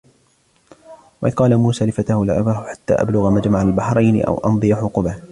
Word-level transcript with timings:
وإذ 1.21 1.33
قال 1.35 1.57
موسى 1.57 1.85
لفتاه 1.85 2.25
لا 2.25 2.39
أبرح 2.39 2.65
حتى 2.67 2.93
أبلغ 2.93 3.29
مجمع 3.29 3.61
البحرين 3.61 4.23
أو 4.23 4.37
أمضي 4.45 4.75
حقبا 4.75 5.21